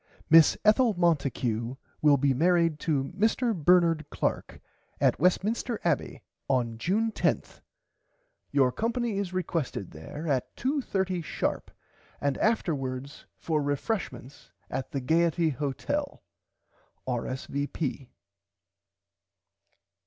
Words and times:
Miss 0.31 0.57
Ethel 0.65 0.95
Monticue 0.97 1.75
will 2.01 2.17
be 2.17 2.33
married 2.33 2.79
to 2.79 3.13
Mr 3.15 3.53
Bernard 3.55 4.03
Clark 4.09 4.59
at 4.99 5.19
Westminster 5.19 5.79
Abbey 5.83 6.23
on 6.49 6.79
June 6.79 7.11
10th. 7.11 7.61
Your 8.49 8.71
company 8.71 9.19
is 9.19 9.31
requested 9.31 9.91
there 9.91 10.27
at 10.27 10.55
2 10.55 10.81
30 10.81 11.21
sharp 11.21 11.69
and 12.19 12.35
afterwards 12.39 13.27
for 13.37 13.61
refreshment 13.61 14.49
at 14.71 14.89
the 14.89 15.01
Gaierty 15.01 15.53
Hotel. 15.53 16.23
R.S.V. 17.05 18.09